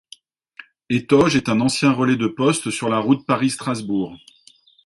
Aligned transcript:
Étoges 0.89 1.35
est 1.35 1.47
un 1.47 1.61
ancien 1.61 1.91
relais 1.91 2.15
de 2.15 2.25
poste 2.25 2.71
sur 2.71 2.89
la 2.89 2.97
route 2.97 3.23
Paris-Strasbourg. 3.27 4.17